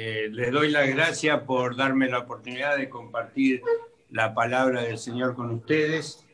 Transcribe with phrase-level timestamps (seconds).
[0.00, 3.64] Eh, les doy las gracias por darme la oportunidad de compartir
[4.10, 6.24] la palabra del Señor con ustedes.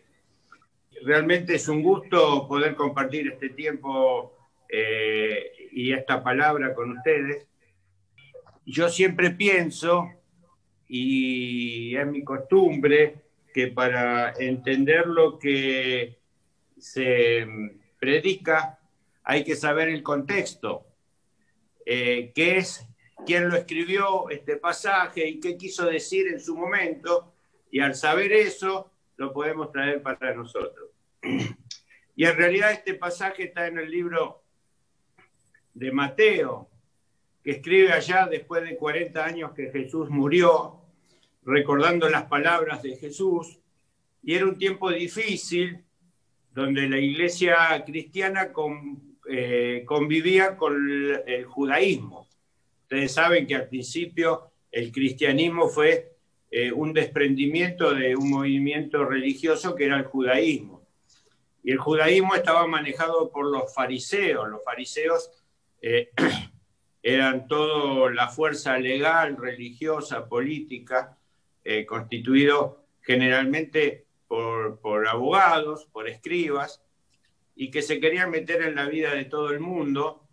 [1.03, 4.37] Realmente es un gusto poder compartir este tiempo
[4.69, 7.47] eh, y esta palabra con ustedes.
[8.67, 10.11] Yo siempre pienso,
[10.87, 13.15] y es mi costumbre,
[13.55, 16.19] que para entender lo que
[16.77, 17.47] se
[17.99, 18.79] predica
[19.23, 20.85] hay que saber el contexto,
[21.87, 22.87] eh, qué es,
[23.25, 27.33] quién lo escribió este pasaje y qué quiso decir en su momento,
[27.71, 30.91] y al saber eso lo podemos traer para nosotros.
[32.17, 34.43] Y en realidad este pasaje está en el libro
[35.73, 36.69] de Mateo,
[37.43, 40.81] que escribe allá después de 40 años que Jesús murió,
[41.45, 43.59] recordando las palabras de Jesús,
[44.23, 45.85] y era un tiempo difícil
[46.55, 48.53] donde la iglesia cristiana
[49.29, 50.89] eh, convivía con
[51.27, 52.24] el, judaísmo.
[52.85, 56.17] Ustedes saben que al principio el cristianismo fue
[56.51, 60.87] eh, un desprendimiento de un movimiento religioso que era el judaísmo.
[61.63, 64.49] Y el judaísmo estaba manejado por los fariseos.
[64.49, 65.31] Los fariseos
[65.83, 66.11] eh,
[67.03, 71.19] eran toda la fuerza legal, religiosa, política,
[71.89, 76.83] constituido generalmente por, abogados, por escribas,
[77.55, 80.24] y que se querían meter en la vida de todo el mundo,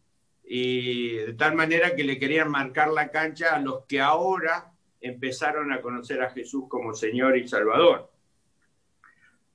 [0.54, 5.72] y de tal manera que le querían marcar la cancha a los que ahora empezaron
[5.72, 8.12] a conocer a Jesús como Señor y Salvador.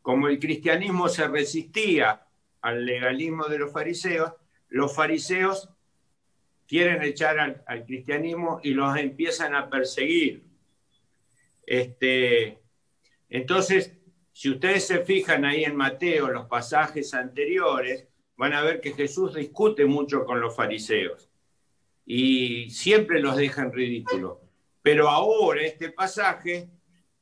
[0.01, 2.27] Como el cristianismo se resistía
[2.63, 4.33] al legalismo de los fariseos,
[4.71, 5.69] los fariseos
[6.67, 10.45] quieren echar al, cristianismo y los empiezan a perseguir.
[11.67, 12.59] Este,
[13.29, 13.93] entonces,
[14.33, 19.35] si ustedes se fijan ahí en Mateo, los pasajes anteriores, van a ver que Jesús
[19.35, 21.31] discute mucho con los fariseos
[22.05, 24.41] y siempre los deja en ridículo.
[24.83, 26.69] Pero ahora, este pasaje,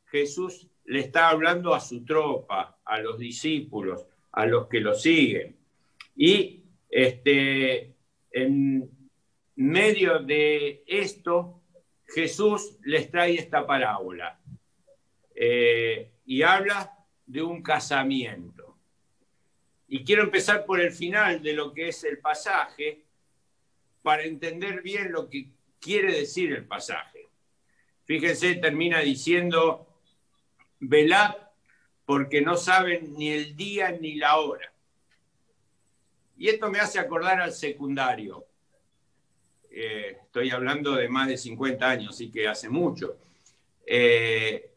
[0.07, 5.57] Jesús le está hablando a su tropa, a los discípulos, a los que lo siguen.
[6.15, 7.95] Y este,
[8.31, 8.91] en
[9.57, 11.63] medio de esto,
[12.07, 14.39] Jesús les trae esta parábola.
[15.35, 18.64] Eh, y habla de un casamiento.
[19.89, 23.05] Y quiero empezar por el final de lo que es el pasaje
[24.03, 25.49] para entender bien lo que
[25.81, 27.29] quiere decir el pasaje.
[28.05, 29.87] Fíjense, termina diciendo,
[30.81, 31.37] velad
[32.05, 34.73] porque no saben ni el día ni la hora.
[36.37, 38.45] Y esto me hace acordar al secundario.
[39.71, 43.19] Eh, estoy hablando de más de 50 años, así que hace mucho.
[43.87, 44.73] Eh,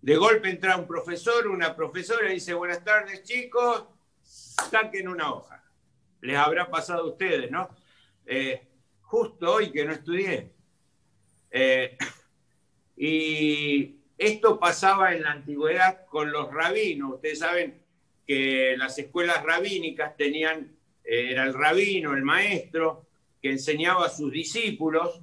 [0.00, 3.86] de golpe entra un profesor, una profesora y dice, buenas tardes chicos,
[4.36, 5.62] saquen una hoja.
[6.20, 7.68] Les habrá pasado a ustedes, ¿no?
[8.24, 8.66] Eh,
[9.02, 10.52] justo hoy que no estudié.
[11.50, 11.96] Eh,
[12.96, 17.14] y esto pasaba en la antigüedad con los rabinos.
[17.14, 17.82] Ustedes saben
[18.26, 23.06] que las escuelas rabínicas tenían, eh, era el rabino, el maestro,
[23.40, 25.20] que enseñaba a sus discípulos,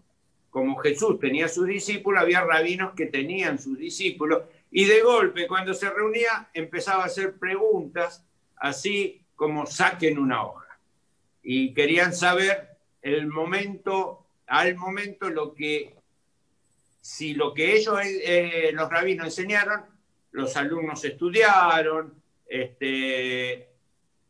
[0.49, 5.73] como Jesús tenía sus discípulos, había rabinos que tenían sus discípulos, y de golpe, cuando
[5.73, 8.23] se reunía, empezaba a hacer preguntas,
[8.63, 10.79] así como saquen una hoja.
[11.43, 15.97] Y querían saber el momento, al momento, lo que,
[17.01, 19.83] si lo que ellos, eh, los rabinos, enseñaron,
[20.31, 23.67] los alumnos estudiaron, este,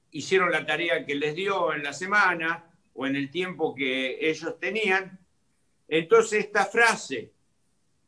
[0.09, 2.65] hicieron la tarea que les dio en la semana
[2.95, 5.19] o en el tiempo que ellos tenían.
[5.87, 7.31] Entonces esta frase,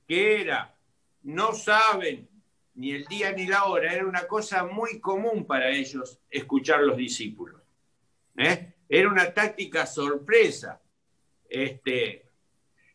[0.07, 0.74] que era
[1.22, 2.28] no saben
[2.75, 6.97] ni el día ni la hora, era una cosa muy común para ellos escuchar los
[6.97, 7.62] discípulos.
[8.38, 8.74] ¿eh?
[8.88, 10.81] Era una táctica sorpresa.
[11.50, 12.30] Este,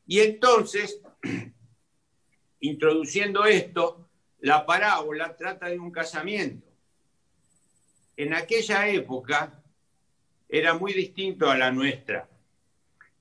[0.06, 1.00] y entonces,
[2.60, 4.08] introduciendo esto,
[4.40, 6.66] la parábola trata de un casamiento.
[8.16, 9.62] En aquella época
[10.48, 12.28] era muy distinto a la nuestra.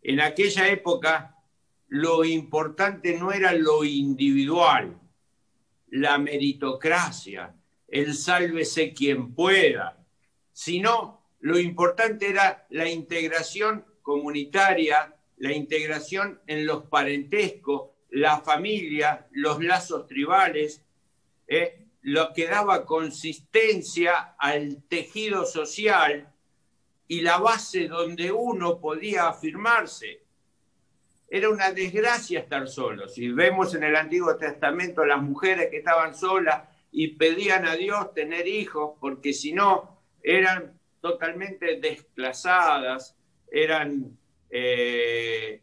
[0.01, 1.37] En aquella época
[1.87, 4.99] lo importante no era lo individual,
[5.91, 7.55] la meritocracia,
[7.87, 10.05] el sálvese quien pueda,
[10.51, 19.63] sino lo importante era la integración comunitaria, la integración en los parentescos, la familia, los
[19.63, 20.83] lazos tribales,
[21.47, 26.33] eh, lo que daba consistencia al tejido social
[27.07, 30.23] y la base donde uno podía afirmarse
[31.29, 33.07] era una desgracia estar solo.
[33.07, 38.13] Si vemos en el Antiguo Testamento las mujeres que estaban solas y pedían a Dios
[38.13, 43.15] tener hijos, porque si no eran totalmente desplazadas,
[43.51, 44.17] eran
[44.49, 45.61] eh,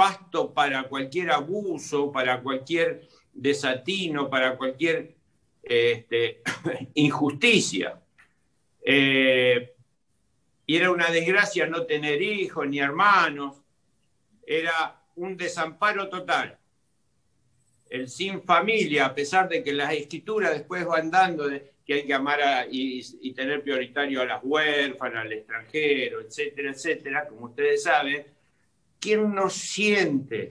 [0.00, 5.14] apto para cualquier abuso, para cualquier desatino, para cualquier
[5.62, 6.40] este,
[6.94, 8.00] injusticia.
[8.82, 9.74] Eh,
[10.64, 13.59] y era una desgracia no tener hijos ni hermanos,
[14.50, 16.58] era un desamparo total.
[17.88, 22.04] El sin familia, a pesar de que las escrituras después van dando de, que hay
[22.04, 27.84] que amar y, y, tener prioritario a las huérfanas, al extranjero, etcétera, etcétera, como ustedes
[27.84, 28.26] saben,
[28.98, 30.48] ¿quién no siente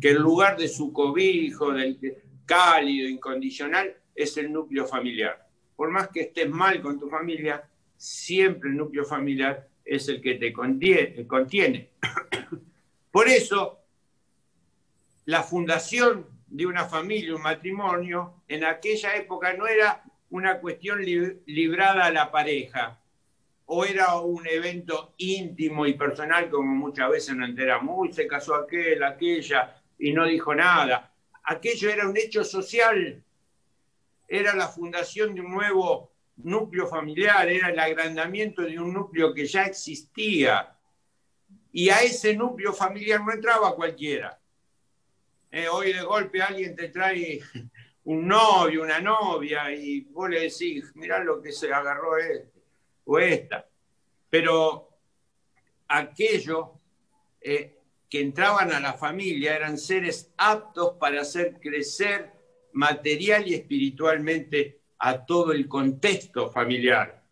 [0.00, 1.98] que el lugar de su cobijo, del
[2.46, 5.46] cálido, incondicional, es el núcleo familiar?
[5.76, 7.68] Por más que estés mal con tu familia,
[7.98, 11.90] siempre el núcleo familiar es el que te contiene.
[13.10, 13.80] Por eso,
[15.24, 22.06] la fundación de una familia, un matrimonio, en aquella época no era una cuestión librada
[22.06, 23.00] a la pareja,
[23.70, 28.54] o era un evento íntimo y personal, como muchas veces nos enteramos, uy, se casó
[28.54, 31.12] aquel, aquella, y no dijo nada.
[31.44, 33.22] Aquello era un hecho social,
[34.26, 39.46] era la fundación de un nuevo núcleo familiar, era el agrandamiento de un núcleo que
[39.46, 40.77] ya existía.
[41.72, 44.38] Y a ese núcleo familiar no entraba cualquiera.
[45.50, 47.40] Eh, hoy de golpe alguien te trae
[48.04, 52.62] un novio, una novia, y vos le decís, mirá lo que se agarró este
[53.04, 53.66] o esta.
[54.28, 54.88] Pero
[55.88, 56.74] aquello
[57.40, 57.78] eh,
[58.08, 62.32] que entraban a la familia eran seres aptos para hacer crecer
[62.72, 67.22] material y espiritualmente a todo el contexto familiar.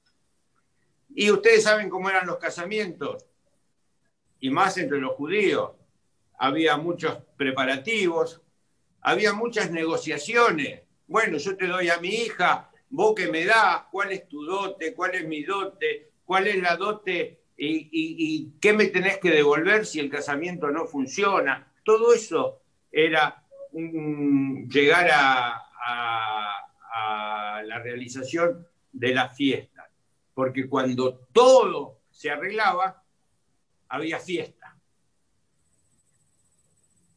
[1.14, 3.24] Y ustedes saben cómo eran los casamientos,
[4.40, 5.72] y más entre los judíos.
[6.38, 8.42] Había muchos preparativos,
[9.00, 10.82] había muchas negociaciones.
[11.06, 14.94] Bueno, yo te doy a mi hija, vos que me das, cuál es tu dote,
[14.94, 20.00] cuál es mi dote, cuál es la dote y, qué me tenés que devolver si
[20.00, 21.72] el casamiento no funciona.
[21.84, 22.60] Todo eso
[22.90, 23.42] era
[23.72, 25.62] llegar a
[27.64, 29.88] la realización de la fiesta.
[30.34, 33.02] Porque cuando todo se arreglaba,
[33.88, 34.76] había fiesta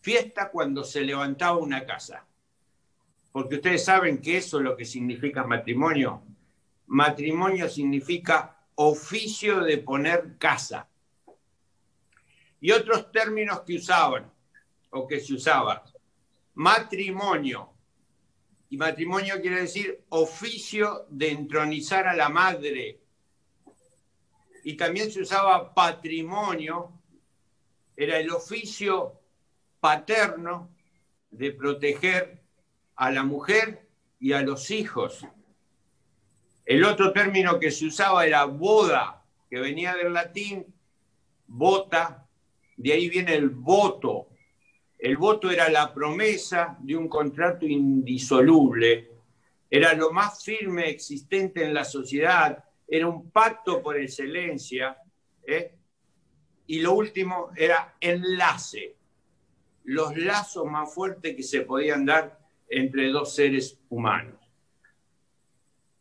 [0.02, 2.26] fiesta cuando se levantaba una casa.
[3.32, 6.24] Porque ustedes saben que eso es lo que significa matrimonio.
[6.88, 10.88] Matrimonio significa oficio de poner casa.
[12.60, 14.32] Y otros términos que usaban
[14.90, 15.82] o que se usaban.
[16.56, 17.70] Matrimonio.
[18.72, 23.00] Y matrimonio quiere decir oficio de entronizar a la madre.
[24.64, 26.92] Y también se usaba patrimonio.
[27.96, 29.20] Era el oficio
[29.80, 30.70] paterno
[31.32, 32.42] de proteger
[32.96, 33.88] a la mujer
[34.20, 35.26] y a los hijos.
[36.66, 40.66] El otro término que se usaba era boda, que venía del latín
[41.48, 42.28] bota,
[42.78, 44.28] de ahí viene el voto.
[44.98, 49.10] El voto era la promesa de un contrato indisoluble,
[49.70, 54.98] era lo más firme existente en la sociedad, era un pacto por excelencia,
[55.46, 55.76] ¿eh?
[56.68, 58.96] y lo último era enlace
[59.84, 64.36] los lazos más fuertes que se podían dar entre dos seres humanos.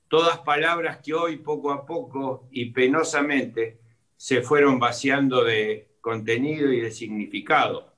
[0.09, 3.81] Todas palabras que hoy poco a poco y penosamente
[4.17, 7.95] se fueron vaciando de contenido y de significado.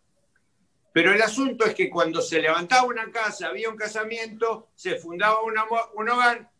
[0.93, 5.39] Pero el asunto es que cuando se levantaba una casa, había un casamiento, se fundaba
[5.43, 6.51] un hogar,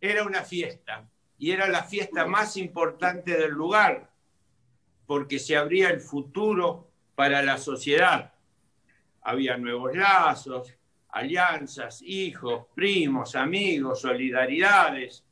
[0.00, 1.08] era una fiesta.
[1.38, 4.10] Y era la fiesta más importante del lugar,
[5.06, 8.34] porque se abría el futuro para la sociedad
[9.24, 10.72] había nuevos lazos,
[11.08, 15.24] alianzas, hijos, primos, amigos, solidaridades.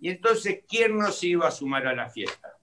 [0.00, 2.56] Y entonces, ¿quién nos iba a sumar a la fiesta?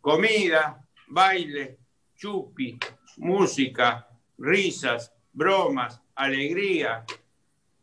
[0.00, 1.78] Comida, baile,
[2.14, 2.78] chupi,
[3.16, 7.04] música, risas, bromas, alegría.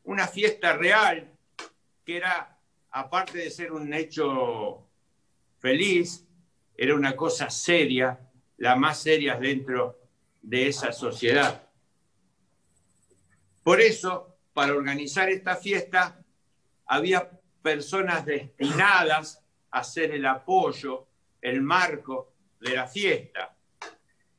[0.03, 1.27] Una fiesta real
[2.05, 2.55] que era,
[2.91, 4.88] aparte de ser un hecho
[5.60, 6.25] feliz,
[6.75, 8.19] era una cosa seria,
[8.57, 10.00] la más seria dentro
[10.41, 11.67] de esa sociedad.
[13.63, 16.24] Por eso, para organizar esta fiesta,
[16.86, 17.29] había
[17.62, 21.07] personas destinadas a ser el apoyo,
[21.41, 23.55] el marco de la fiesta.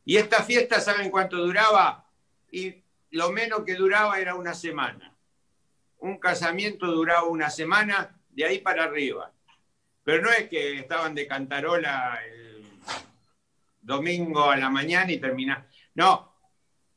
[0.04, 2.09] Y esta fiesta, ¿saben cuánto duraba?
[2.50, 5.16] Y lo menos que duraba era una semana.
[5.99, 9.33] Un casamiento duraba una semana de ahí para arriba.
[10.03, 12.65] Pero no es que estaban de cantarola el
[13.81, 15.67] domingo a la mañana y terminaban.
[15.95, 16.35] No,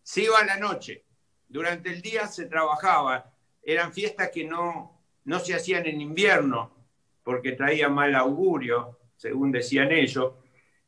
[0.01, 1.04] se iba a la noche.
[1.48, 3.32] Durante el día se trabajaba.
[3.62, 6.75] Eran fiestas que no, no se hacían en invierno
[7.24, 10.34] porque traían mal augurio, según decían ellos.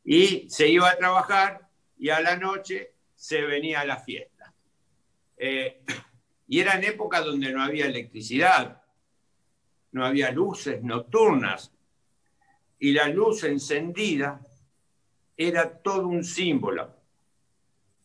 [0.03, 4.53] Y se iba a trabajar y a la noche se venía a la fiesta.
[5.35, 5.83] Eh,
[6.47, 8.81] y era en época donde no había electricidad,
[9.91, 11.71] no había luces nocturnas,
[12.79, 14.41] y la luz encendida
[15.35, 16.95] era todo un símbolo,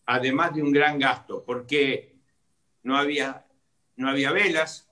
[0.06, 2.14] además de un gran gasto, porque
[2.82, 3.46] no había,
[3.96, 4.88] no había velas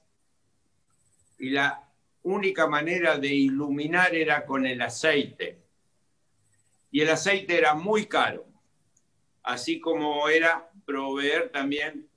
[1.38, 1.88] y la
[2.22, 5.58] única manera de iluminar era con el aceite.
[6.90, 8.46] Y el aceite era muy caro,
[9.42, 12.08] así como era proveer también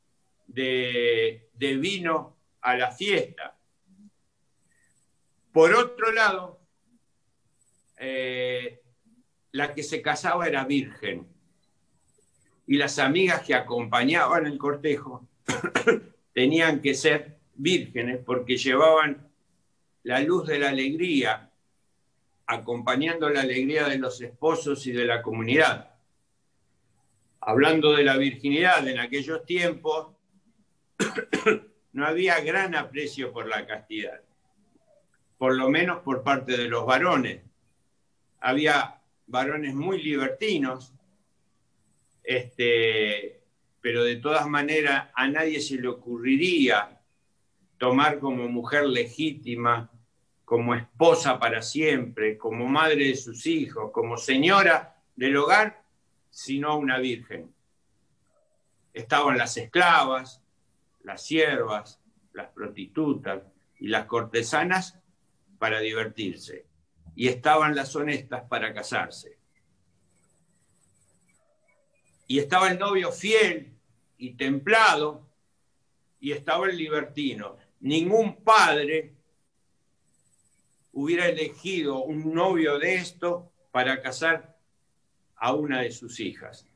[0.45, 3.57] de, vino a la fiesta.
[5.53, 6.59] Por otro lado,
[7.97, 8.81] eh,
[9.51, 11.27] la que se casaba era virgen
[12.65, 15.27] y las amigas que acompañaban el cortejo
[16.33, 19.29] tenían que ser vírgenes porque llevaban
[20.01, 21.51] la luz de la alegría,
[22.47, 25.91] acompañando la alegría de los esposos y de la comunidad.
[27.39, 30.15] Hablando de la virginidad, en aquellos tiempos
[31.93, 34.19] no había gran aprecio por la castidad,
[35.37, 37.41] por lo menos por parte de los varones.
[38.39, 40.93] Había varones muy libertinos,
[42.23, 43.41] este,
[43.81, 47.01] pero de todas maneras a nadie se le ocurriría
[47.77, 49.91] tomar como mujer legítima,
[50.45, 55.83] como esposa para siempre, como madre de sus hijos, como señora del hogar,
[56.29, 57.53] sino una virgen.
[58.93, 60.41] Estaban las esclavas,
[61.03, 61.99] las siervas,
[62.33, 63.43] las prostitutas
[63.79, 64.99] y las cortesanas
[65.63, 66.65] para divertirse.
[67.15, 69.37] Y estaban las honestas para casarse.
[72.27, 73.71] Y estaba el novio fiel
[74.17, 75.25] y templado
[76.19, 77.55] y estaba el libertino.
[77.79, 79.13] Ningún padre
[80.91, 84.57] hubiera elegido un novio de esto para casar
[85.37, 86.67] a una de sus hijas.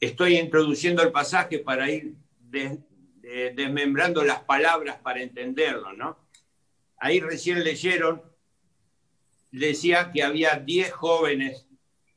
[0.00, 2.14] Estoy introduciendo el pasaje para ir
[3.54, 6.18] desmembrando las palabras para entenderlo, ¿no?
[6.96, 8.22] Ahí recién leyeron,
[9.50, 11.66] decía que había 10 jóvenes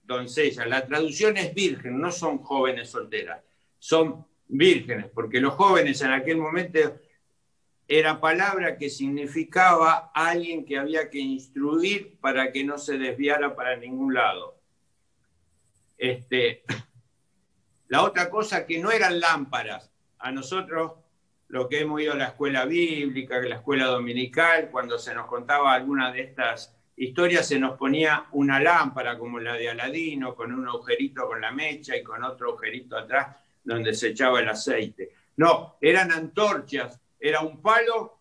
[0.04, 0.68] doncellas.
[0.68, 3.42] La traducción es virgen, no son jóvenes solteras,
[3.78, 7.00] son vírgenes, porque los jóvenes en aquel momento
[7.88, 13.76] era palabra que significaba alguien que había que instruir para que no se desviara para
[13.76, 14.58] ningún lado.
[15.98, 16.64] Este,
[17.90, 19.91] la otra cosa que no eran lámparas,
[20.22, 20.94] a nosotros,
[21.48, 25.74] lo que hemos ido a la escuela bíblica, la escuela dominical, cuando se nos contaba
[25.74, 30.68] alguna de estas historias, se nos ponía una lámpara como la de Aladino, con un
[30.68, 35.12] agujerito con la mecha y con otro agujerito atrás donde se echaba el aceite.
[35.38, 38.20] No, eran antorchas, era un palo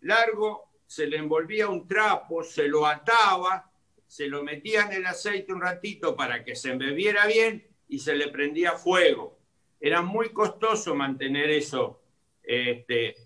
[0.00, 3.70] largo, se le envolvía un trapo, se lo ataba,
[4.06, 8.14] se lo metía en el aceite un ratito para que se embebiera bien y se
[8.14, 9.38] le prendía fuego.
[9.80, 12.02] Era muy costoso mantener eso
[12.42, 13.16] este,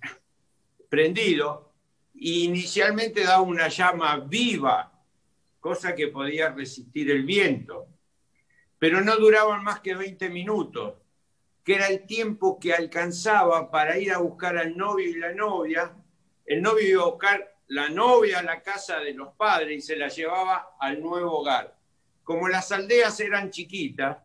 [0.88, 1.73] prendido
[2.14, 4.93] y inicialmente daba una llama viva,
[5.61, 7.87] cosa que podía resistir el viento,
[8.78, 10.95] pero no duraban más que 20 minutos
[11.69, 15.95] que era el tiempo que alcanzaba para ir a buscar al novio y la novia.
[16.47, 19.95] El novio iba a buscar la novia a la casa de los padres y se
[19.95, 21.76] la llevaba al nuevo hogar.
[22.25, 24.17] Como las aldeas eran chiquitas,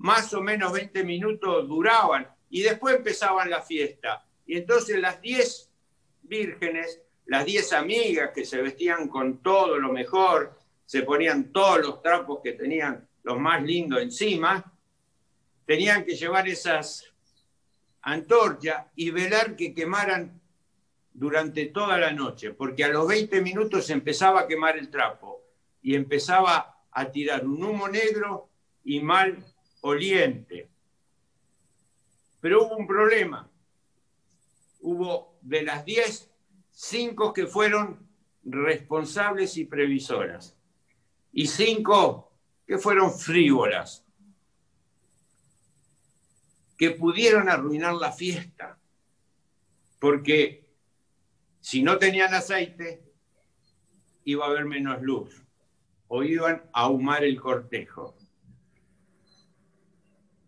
[0.00, 4.24] más o menos 20 minutos duraban y después empezaban la fiesta.
[4.46, 5.70] Y entonces las 10
[6.22, 12.02] vírgenes, las 10 amigas que se vestían con todo lo mejor, se ponían todos los
[12.02, 14.72] trapos que tenían los más lindos encima,
[15.66, 17.12] tenían que llevar esas
[18.00, 20.40] antorchas y velar que quemaran
[21.12, 25.42] durante toda la noche, porque a los 20 minutos empezaba a quemar el trapo
[25.82, 28.48] y empezaba a tirar un humo negro
[28.82, 29.44] y mal
[29.80, 30.68] oliente.
[32.40, 33.50] Pero hubo un problema.
[34.80, 36.30] Hubo de las 10,
[36.70, 38.08] 5 que fueron
[38.44, 40.56] responsables y previsoras
[41.32, 42.32] y 5
[42.66, 44.04] que fueron frívolas
[46.80, 48.78] que pudieron arruinar la fiesta,
[49.98, 50.66] porque
[51.60, 53.04] si no tenían aceite,
[54.24, 55.42] iba a haber menos luz
[56.08, 58.16] o iban a ahumar el cortejo.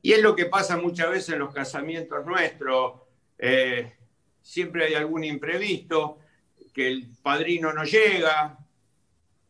[0.03, 2.95] Y es lo que pasa muchas veces en los casamientos nuestros.
[3.39, 3.93] Eh,
[4.41, 6.19] siempre hay algún imprevisto,
[6.75, 8.59] que el padrino no llega,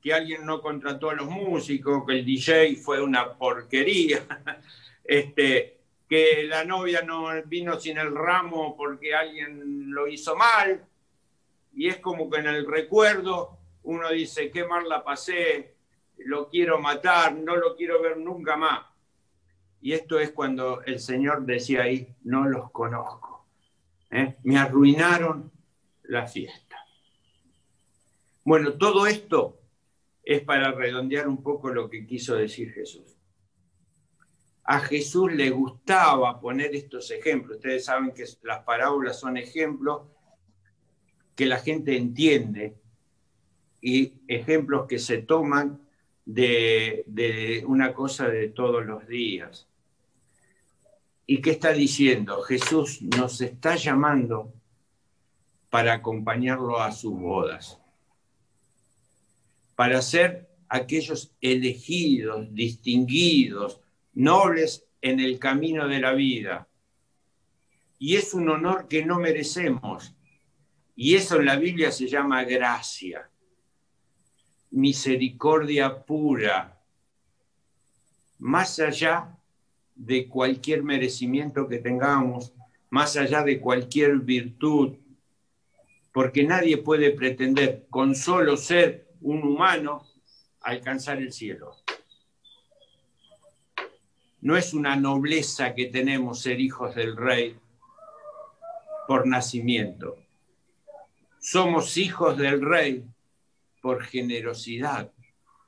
[0.00, 4.24] que alguien no contrató a los músicos, que el DJ fue una porquería.
[5.04, 10.86] Este, que la novia no vino sin el ramo porque alguien lo hizo mal,
[11.74, 15.74] y es como que en el recuerdo uno dice, qué mal la pasé,
[16.18, 18.91] lo quiero matar, no lo quiero ver nunca más.
[19.82, 23.46] Y esto es cuando el Señor decía ahí, no los conozco.
[24.10, 24.36] ¿eh?
[24.44, 25.50] Me arruinaron
[26.04, 26.76] la fiesta.
[28.44, 29.58] Bueno, todo esto
[30.22, 33.16] es para redondear un poco lo que quiso decir Jesús.
[34.64, 37.56] A Jesús le gustaba poner estos ejemplos.
[37.56, 40.02] Ustedes saben que las parábolas son ejemplos
[41.34, 42.76] que la gente entiende
[43.80, 45.80] y ejemplos que se toman
[46.24, 49.68] de, una cosa de todos los días.
[51.32, 52.42] ¿Y qué está diciendo?
[52.42, 54.52] Jesús nos está llamando
[55.70, 57.80] para acompañarlo a sus bodas,
[59.74, 63.80] para ser aquellos elegidos, distinguidos,
[64.12, 66.68] nobles en el camino de la vida.
[67.98, 70.14] Y es un honor que no merecemos.
[70.94, 73.30] Y eso en la Biblia se llama gracia
[74.70, 76.78] misericordia pura,
[78.38, 79.31] más allá
[80.04, 82.52] de cualquier merecimiento que tengamos,
[82.90, 84.96] más allá de cualquier virtud,
[86.12, 90.04] porque nadie puede pretender con solo ser un humano
[90.60, 91.76] alcanzar el cielo.
[94.40, 97.56] No es una nobleza que tenemos ser hijos del rey
[99.06, 100.16] por nacimiento.
[101.38, 103.04] Somos hijos del rey
[103.80, 105.12] por generosidad,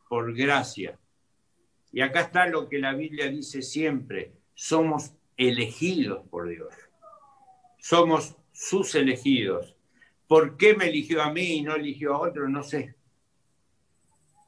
[0.09, 0.99] por gracia.
[1.95, 6.75] Y acá está lo que la Biblia dice siempre, somos elegidos por Dios.
[7.79, 9.77] Somos sus elegidos.
[10.27, 12.49] ¿Por qué me eligió a mí y no eligió a otro?
[12.49, 12.97] No sé.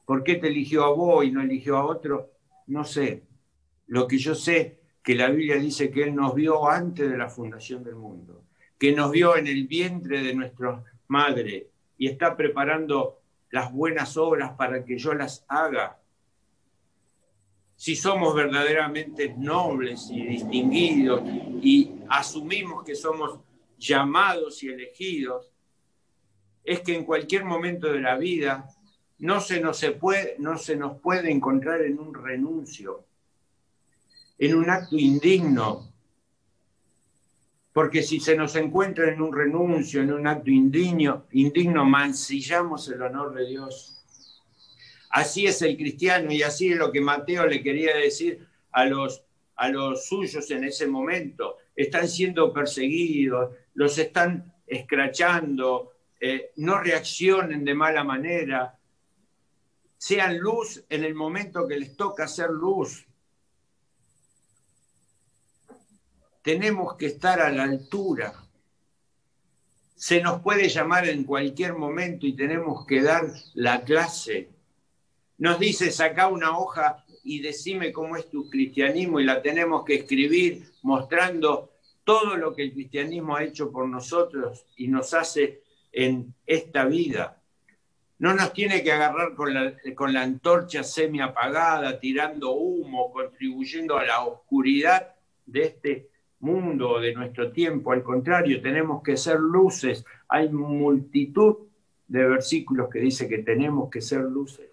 [0.05, 2.33] ¿Por qué te eligió a vos y no eligió a otro?
[2.65, 3.23] No sé.
[3.85, 7.29] Lo que yo sé que la Biblia dice que Él nos vio antes de la
[7.29, 8.43] fundación del mundo,
[8.77, 14.51] que nos vio en el vientre de nuestra madre y está preparando las buenas obras
[14.57, 16.01] para que yo las haga.
[17.77, 21.21] Si somos verdaderamente nobles y distinguidos
[21.61, 23.39] y asumimos que somos
[23.77, 25.53] llamados y elegidos,
[26.63, 28.67] es que en cualquier momento de la vida
[29.19, 33.05] no se nos, puede, no se nos puede encontrar en un renuncio,
[34.39, 35.93] en un acto indigno,
[37.73, 43.03] porque si se nos encuentra en un renuncio, en un acto indigno, indigno, mancillamos el
[43.03, 43.96] honor de Dios.
[45.09, 49.23] Así es el cristiano y así es lo que Mateo le quería decir a los,
[49.55, 51.57] a los suyos en ese momento.
[51.75, 58.77] Están siendo perseguidos, los están escrachando, eh, no reaccionen de mala manera,
[59.97, 63.07] sean luz en el momento que les toca ser luz.
[66.47, 68.33] tenemos que estar a la altura.
[69.97, 74.47] Se nos puede llamar en cualquier momento y tenemos que dar la clase.
[75.37, 79.95] Nos dice, saca una hoja y decime cómo es tu cristianismo y la tenemos que
[79.95, 81.71] escribir mostrando
[82.03, 87.41] todo lo que el cristianismo ha hecho por nosotros y nos hace en esta vida.
[88.19, 94.23] No nos tiene que agarrar con la, antorcha semi apagada, tirando humo, contribuyendo a la
[94.23, 97.91] oscuridad de este mundo, de nuestro tiempo.
[97.91, 100.03] Al contrario, tenemos que ser luces.
[100.29, 101.67] Hay multitud
[102.07, 104.66] de versículos que dice que tenemos que ser luces.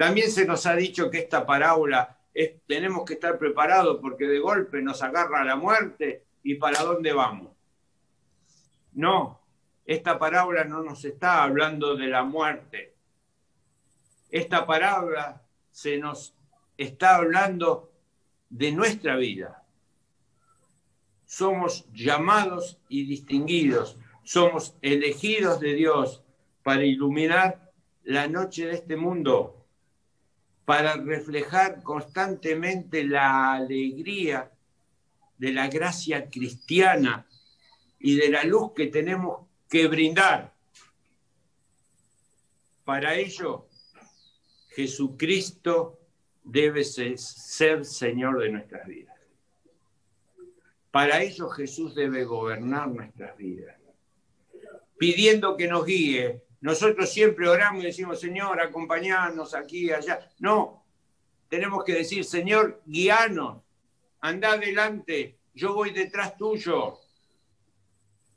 [0.00, 4.38] También se nos ha dicho que esta parábola es, tenemos que estar preparados porque de
[4.38, 7.52] golpe nos agarra la muerte y para dónde vamos.
[8.94, 9.42] No,
[9.84, 12.94] esta parábola no nos está hablando de la muerte.
[14.30, 16.34] Esta parábola se nos
[16.78, 17.92] está hablando
[18.48, 19.60] de nuestra vida
[21.30, 26.24] somos llamados y distinguidos, somos elegidos de Dios
[26.64, 27.70] para iluminar
[28.02, 29.60] la noche de este mundo,
[30.64, 34.50] para reflejar constantemente la alegría
[35.38, 37.26] de la gracia cristiana
[37.98, 40.54] y de la luz que tenemos que brindar.
[42.84, 43.68] Para ello,
[44.70, 45.98] Jesucristo
[46.42, 49.16] debe ser Señor de nuestras vidas.
[50.90, 53.76] Para ello Jesús debe gobernar nuestras vidas,
[54.98, 56.42] pidiendo que nos guíe.
[56.60, 60.30] Nosotros siempre oramos y decimos, Señor, acompañanos aquí allá.
[60.38, 60.84] No,
[61.48, 63.62] tenemos que decir, Señor, guíanos,
[64.20, 66.98] anda adelante, yo voy detrás tuyo.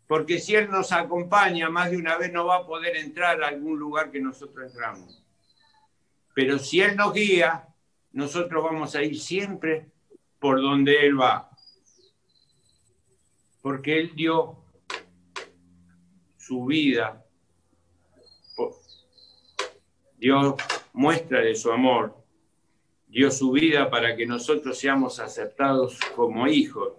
[0.08, 3.48] Porque si Él nos acompaña más de una vez no va a poder entrar a
[3.48, 5.24] algún lugar que nosotros entramos.
[6.34, 7.68] Pero si Él nos guía,
[8.12, 9.92] nosotros vamos a ir siempre
[10.40, 11.50] por donde Él va
[13.64, 14.58] porque Él dio
[16.38, 17.26] su vida,
[20.24, 20.56] dio
[20.94, 22.16] muestra de su amor,
[23.08, 26.94] dio su vida para que nosotros seamos aceptados como hijos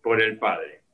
[0.00, 0.84] por el Padre.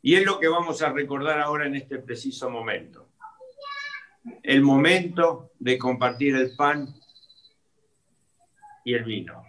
[0.00, 3.08] Y es lo que vamos a recordar ahora en este preciso momento.
[4.44, 6.94] El momento de compartir el pan
[8.84, 9.42] y el vino.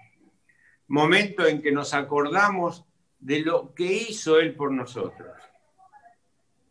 [0.87, 2.83] Momento en que nos acordamos
[3.19, 5.37] de lo que hizo Él por nosotros.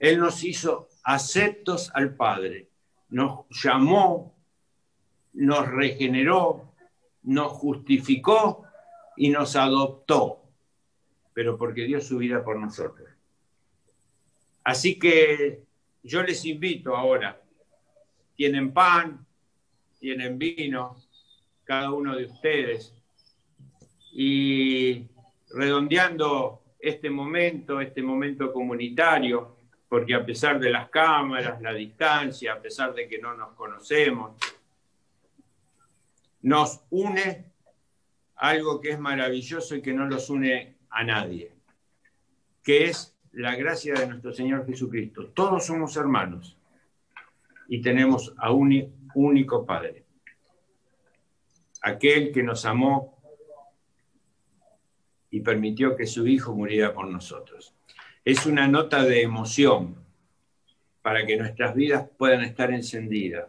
[0.00, 2.69] Él nos hizo aceptos al Padre,
[3.10, 4.34] nos llamó
[5.32, 6.74] nos regeneró,
[7.22, 8.64] nos justificó
[9.16, 10.42] y nos adoptó,
[11.32, 13.08] pero porque dio su vida por nosotros.
[14.64, 15.62] Así que
[16.02, 17.40] yo les invito ahora,
[18.36, 19.26] tienen pan,
[19.98, 20.96] tienen vino,
[21.64, 22.94] cada uno de ustedes,
[24.12, 25.06] y
[25.50, 29.56] redondeando este momento, este momento comunitario,
[29.90, 34.36] porque a pesar de las cámaras, la distancia, a pesar de que no nos conocemos,
[36.42, 37.44] nos une
[38.36, 41.52] algo que es maravilloso y que no los une a nadie,
[42.62, 45.26] que es la gracia de nuestro Señor Jesucristo.
[45.34, 46.56] Todos somos hermanos
[47.66, 50.04] y tenemos a un único Padre,
[51.82, 53.20] aquel que nos amó
[55.30, 57.74] y permitió que su Hijo muriera por nosotros.
[58.24, 59.96] Es una nota de emoción
[61.02, 63.48] para que nuestras vidas puedan estar encendidas,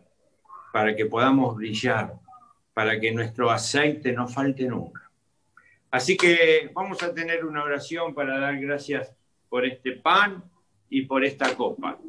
[0.72, 2.14] para que podamos brillar,
[2.74, 5.12] para que nuestro aceite no falte nunca.
[5.90, 9.14] Así que vamos a tener una oración para dar gracias
[9.50, 10.42] por este pan
[10.90, 12.00] y por esta copa.